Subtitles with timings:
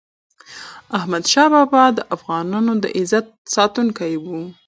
[0.97, 4.25] احمد شاه بابا د افغانانو د عزت ساتونکی و.